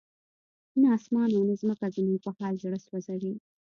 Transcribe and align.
نه 0.81 0.87
اسمان 0.97 1.29
او 1.37 1.41
نه 1.49 1.55
ځمکه 1.61 1.85
زموږ 1.95 2.19
په 2.25 2.31
حال 2.37 2.53
زړه 2.63 2.77
سوځوي. 2.85 3.33